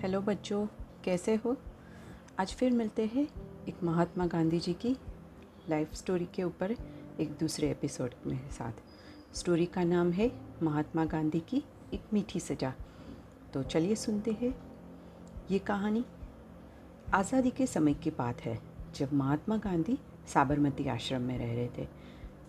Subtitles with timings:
[0.00, 0.66] Hello बच्चों,
[1.04, 1.56] कैसे हो?
[2.38, 3.26] आज फिर मिलते हैं
[3.68, 4.96] एक महात्मा गांधी जी की
[5.70, 6.74] लाइफ स्टोरी के ऊपर
[7.20, 8.72] एक दूसरे एपिसोड में साथ।
[9.36, 10.30] स्टोरी का नाम है
[10.62, 11.62] महात्मा गांधी की
[11.94, 12.72] एक मीठी सजा।
[13.54, 14.54] तो चलिए सुनते हैं।
[15.50, 16.04] ये कहानी
[17.14, 18.58] आज़ादी के समय की बात है,
[18.94, 19.98] जब महात्मा गांधी
[20.34, 21.88] साबरमती आश्रम में रह रहे थे।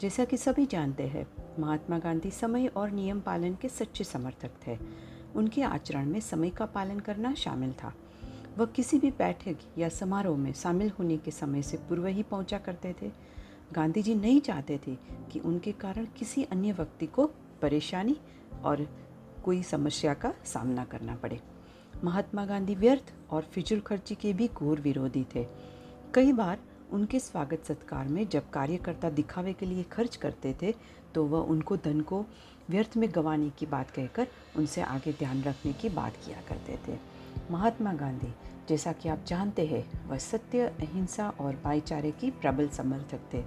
[0.00, 1.26] जैसा कि सभी जानते हैं,
[1.58, 4.78] महात्मा गांधी समय और नियम पालन के सच्चे समर्थक थे।
[5.36, 7.92] उनके आचरण में समय का पालन करना शामिल था।
[8.58, 12.58] वह किसी भी बैठक या समारोह में शामिल होने के समय से पूर्व ही पहुँचा
[12.58, 13.10] करते थे।
[13.72, 14.94] गांधी जी नहीं चाहते थे
[15.32, 17.26] कि उनके कारण किसी अन्य व्यक्ति को
[17.62, 18.16] परेशानी
[18.64, 18.88] और
[19.44, 21.40] कोई समस्या का सामना करना पड़े।
[22.04, 25.46] महात्मा गांधी व्यर्थ और फिजुल खर्ची के भी घोर विरोधी थे।
[26.14, 26.58] कई बार
[26.92, 30.74] उनके स्वागत सत्कार में जब कार्यकर्ता दिखावे के लिए खर्च करते थे
[31.14, 32.24] तो वह उनको धन को
[32.70, 36.98] व्यर्थ में गंवाने की बात कहकर उनसे आगे ध्यान रखने की बात किया करते थे।
[37.50, 38.34] महात्मा गांधी,
[38.68, 43.44] जैसा कि आप जानते हैं, वह सत्य, अहिंसा और भाईचारे की प्रबल समर्थक थे।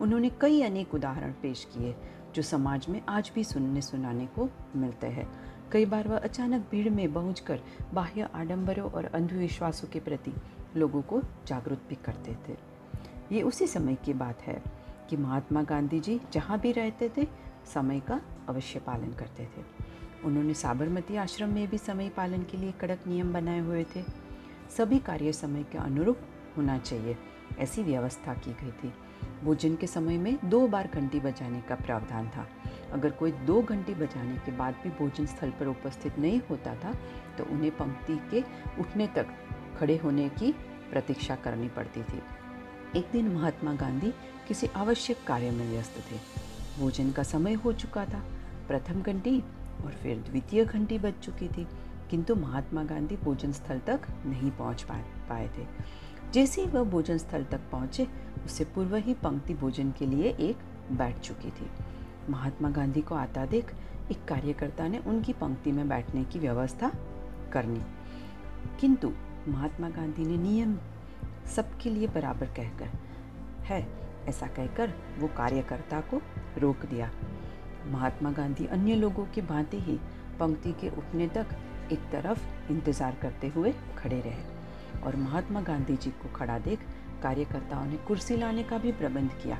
[0.00, 1.94] उन्होंने कई अनेक उदाहरण पेश किए,
[2.34, 5.30] जो समाज में आज भी सुनने सुनाने को मिलते हैं।
[5.72, 7.60] कई बार वह अचानक भीड़ में पहुँच कर
[7.94, 10.32] बाह्य आडंबरों और अंधविश्वासों के प्रति
[10.76, 12.56] लोगों को जागरूक भी करते थे।
[13.32, 14.79] ये उसी समय की बात है।
[15.10, 17.26] कि महात्मा गांधी जी जहाँ भी रहते थे,
[17.74, 19.64] समय का अवश्य पालन करते थे।
[20.24, 24.02] उन्होंने साबरमती आश्रम में भी समय पालन के लिए कड़क नियम बनाए हुए थे।
[24.76, 26.18] सभी कार्य समय के अनुरूप
[26.56, 27.16] होना चाहिए,
[27.58, 28.92] ऐसी व्यवस्था की गई थी।
[29.44, 32.46] भोजन के समय में दो बार घंटी बजाने का प्रावधान था।
[32.92, 36.92] अगर कोई दो घंटी बजाने के बाद भी भोजन स्थल पर उपस्थित नहीं होता था
[37.38, 38.40] तो उन्हें पंक्ति के
[38.80, 39.26] उठने तक
[39.78, 40.52] खड़े होने की
[40.90, 42.22] प्रतीक्षा करनी पड़ती थी।
[42.96, 44.10] एक दिन महात्मा गांधी
[44.48, 46.16] किसी आवश्यक कार्य में व्यस्त थे।
[46.78, 48.22] भोजन का समय हो चुका था,
[48.68, 49.38] प्रथम घंटी
[49.84, 51.66] और फिर द्वितीय घंटी बज चुकी थी,
[52.10, 54.82] किंतु महात्मा गांधी भोजन स्थल तक नहीं पहुँच
[55.28, 55.66] पाए थे।
[56.32, 58.08] जैसे ही वह भोजन स्थल तक पहुँचे
[58.44, 60.56] उससे पूर्व ही पंक्ति भोजन के लिए एक
[60.92, 61.70] बैठ चुकी थी।
[62.30, 63.74] महात्मा गांधी को आता देख
[64.10, 66.92] एक कार्यकर्ता ने उनकी पंक्ति में बैठने की व्यवस्था
[67.52, 67.82] करनी।
[68.80, 69.12] किंतु
[69.48, 70.78] महात्मा गांधी ने नियम
[71.50, 72.88] सबके लिए बराबर कहकर।
[73.64, 73.86] है,
[74.28, 76.20] ऐसा कहकर वो कार्यकर्ता को
[76.58, 77.10] रोक दिया।
[77.86, 79.98] महात्मा गांधी अन्य लोगों की भांति ही
[80.40, 81.56] पंक्ति के उठने तक
[81.92, 86.80] एक तरफ़ इंतज़ार करते हुए खड़े रहे और महात्मा गांधी जी को खड़ा देख
[87.22, 89.58] कार्यकर्ताओं ने कुर्सी लाने का भी प्रबंध किया।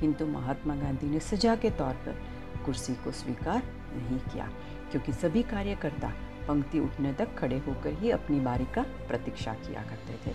[0.00, 2.20] किंतु महात्मा गांधी ने सजा के तौर पर
[2.64, 3.62] कुर्सी को स्वीकार
[3.94, 4.48] नहीं किया,
[4.90, 6.12] क्योंकि सभी कार्यकर्ता
[6.48, 10.34] पंक्ति उठने तक खड़े होकर ही अपनी बारी का प्रतीक्षा किया करते थे।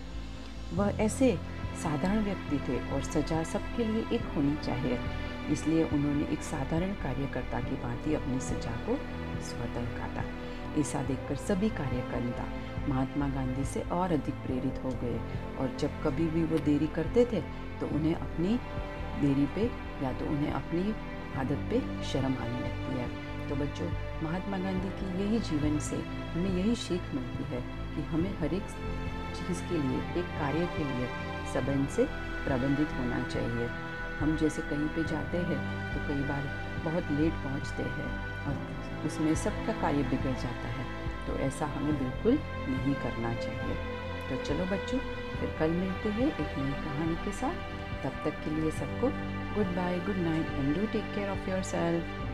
[0.74, 1.38] वह ऐसे
[1.84, 5.00] साधारण व्यक्ति थे और सजा सबके लिए एक होनी चाहिए।
[5.52, 8.96] इसलिए उन्होंने एक साधारण कार्यकर्ता की भांति अपनी सजा को
[9.42, 10.24] स्वतः काटा
[10.81, 12.46] ऐसा देखकर सभी कार्यकर्ता
[12.90, 15.20] महात्मा गांधी से और अधिक प्रेरित हो गए
[15.59, 17.42] और जब कभी भी वो देरी करते थे
[17.80, 18.59] तो उन्हें अपनी
[19.22, 19.66] देरी पे
[20.04, 20.94] या तो उन्हें अपनी
[21.40, 23.08] आदत पे शर्म आने लगती है।
[23.50, 23.88] तो बच्चों,
[24.24, 25.96] महात्मा गांधी की यही जीवन से
[26.34, 28.67] हमें यही सीख मिलती है। कि हमें हर एक
[29.35, 31.07] चीज़ के लिए, एक कार्य के लिए
[31.53, 32.06] सबन से
[32.45, 33.67] प्रबंधित होना चाहिए।
[34.19, 35.59] हम जैसे कहीं पे जाते हैं
[35.94, 36.44] तो कई बार
[36.83, 38.09] बहुत लेट पहुँचते हैं
[38.47, 40.85] और उसमें सबका कार्य बिगड़ जाता है।
[41.28, 43.75] तो ऐसा हमें बिल्कुल नहीं करना चाहिए।
[44.27, 45.00] तो चलो बच्चों,
[45.39, 47.73] फिर कल मिलते हैं एक नई कहानी के साथ।
[48.03, 49.07] तब तक के लिए सबको
[49.56, 52.25] good bye, good night and do take care of yourself